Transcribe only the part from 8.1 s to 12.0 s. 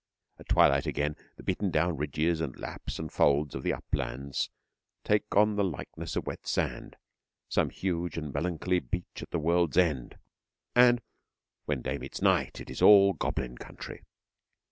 and melancholy beach at the world's end and when day